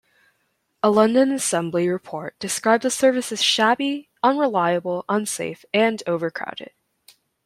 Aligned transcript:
A 0.81 0.89
London 0.89 1.31
Assembly 1.31 1.87
report 1.87 2.33
described 2.39 2.81
the 2.81 2.89
service 2.89 3.31
as 3.31 3.43
"shabby, 3.43 4.09
unreliable, 4.23 5.05
unsafe 5.07 5.63
and 5.75 6.01
overcrowded". 6.07 6.71